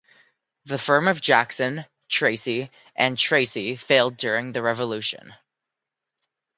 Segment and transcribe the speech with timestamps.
[0.65, 5.35] The firm of Jackson, Tracy, and Tracy failed during the revolution.